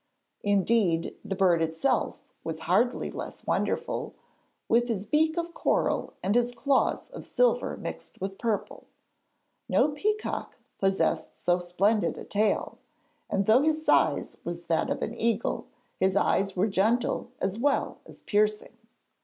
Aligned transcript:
Indeed, 0.41 1.15
the 1.23 1.35
bird 1.35 1.61
itself 1.61 2.17
was 2.43 2.61
hardly 2.61 3.11
less 3.11 3.45
wonderful, 3.45 4.15
with 4.67 4.87
his 4.87 5.05
beak 5.05 5.37
of 5.37 5.53
coral 5.53 6.13
and 6.23 6.33
his 6.33 6.55
claws 6.55 7.09
of 7.11 7.23
silver 7.23 7.77
mixed 7.77 8.19
with 8.19 8.39
purple. 8.39 8.87
No 9.69 9.89
peacock 9.89 10.57
possessed 10.79 11.37
so 11.37 11.59
splendid 11.59 12.17
a 12.17 12.23
tail, 12.23 12.79
and 13.29 13.45
though 13.45 13.61
his 13.61 13.85
size 13.85 14.37
was 14.43 14.65
that 14.65 14.89
of 14.89 15.03
an 15.03 15.13
eagle, 15.13 15.67
his 15.99 16.15
eyes 16.15 16.55
were 16.55 16.65
gentle 16.67 17.29
as 17.39 17.59
well 17.59 17.99
as 18.07 18.23
piercing. 18.23 18.75